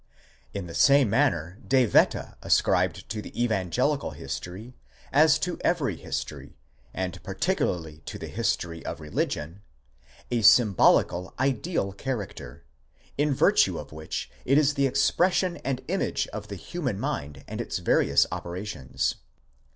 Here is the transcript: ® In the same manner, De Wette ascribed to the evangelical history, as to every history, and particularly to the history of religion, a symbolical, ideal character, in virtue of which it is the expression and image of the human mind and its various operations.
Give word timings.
® 0.01 0.03
In 0.51 0.65
the 0.65 0.73
same 0.73 1.11
manner, 1.11 1.59
De 1.67 1.85
Wette 1.87 2.33
ascribed 2.41 3.07
to 3.07 3.21
the 3.21 3.39
evangelical 3.39 4.09
history, 4.09 4.75
as 5.13 5.37
to 5.37 5.59
every 5.63 5.95
history, 5.95 6.57
and 6.91 7.21
particularly 7.21 7.99
to 8.07 8.17
the 8.17 8.25
history 8.25 8.83
of 8.83 8.99
religion, 8.99 9.61
a 10.31 10.41
symbolical, 10.41 11.35
ideal 11.37 11.93
character, 11.93 12.65
in 13.15 13.31
virtue 13.31 13.77
of 13.77 13.91
which 13.91 14.31
it 14.43 14.57
is 14.57 14.73
the 14.73 14.87
expression 14.87 15.57
and 15.57 15.83
image 15.87 16.25
of 16.29 16.47
the 16.47 16.55
human 16.55 16.99
mind 16.99 17.43
and 17.47 17.61
its 17.61 17.77
various 17.77 18.25
operations. 18.31 19.17